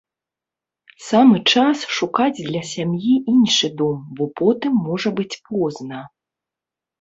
Самы 1.07 1.37
час 1.51 1.83
шукаць 1.97 2.37
для 2.47 2.61
сям'і 2.69 3.13
іншы 3.33 3.69
дом, 3.83 3.99
бо 4.21 4.29
потым 4.43 4.73
можа 4.89 5.09
быць 5.21 5.39
позна. 5.51 6.01